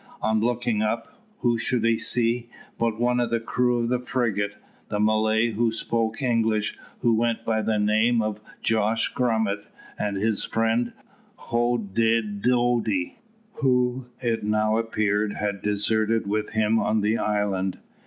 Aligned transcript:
On 0.19 0.39
looking 0.39 0.81
up, 0.81 1.13
who 1.41 1.59
should 1.59 1.85
he 1.85 1.99
see, 1.99 2.49
but 2.79 2.99
one 2.99 3.19
of 3.19 3.29
the 3.29 3.39
crew 3.39 3.83
of 3.83 3.89
the 3.89 3.99
frigate, 3.99 4.55
the 4.87 4.99
Malay 4.99 5.51
who 5.51 5.71
spoke 5.71 6.23
English, 6.23 6.75
who 7.01 7.13
went 7.13 7.45
by 7.45 7.61
the 7.61 7.77
name 7.77 8.19
of 8.19 8.41
Jos 8.63 9.07
Grummet, 9.09 9.67
and 9.99 10.17
his 10.17 10.43
friend 10.43 10.93
Hoddidoddi, 11.37 13.17
who, 13.57 14.07
it 14.19 14.43
now 14.43 14.79
appeared, 14.79 15.33
had 15.33 15.61
deserted 15.61 16.25
with 16.25 16.49
him 16.49 16.79
on 16.79 17.01
the 17.01 17.19
island. 17.19 17.77